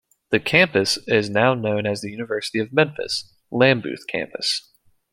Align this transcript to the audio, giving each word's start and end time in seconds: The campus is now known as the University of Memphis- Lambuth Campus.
The 0.31 0.39
campus 0.39 0.97
is 1.07 1.29
now 1.29 1.53
known 1.53 1.85
as 1.85 2.01
the 2.01 2.09
University 2.09 2.57
of 2.57 2.73
Memphis- 2.73 3.35
Lambuth 3.51 4.07
Campus. 4.09 4.71